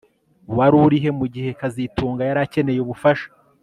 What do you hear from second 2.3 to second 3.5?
akeneye ubufasha